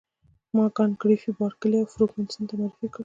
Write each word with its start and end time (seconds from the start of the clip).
ما 0.55 0.65
کانت 0.75 0.93
ګریفي 1.01 1.29
بارکلي 1.39 1.77
او 1.79 1.87
فرګوسن 1.93 2.43
ته 2.47 2.53
معرفي 2.59 2.87
کړ. 2.93 2.99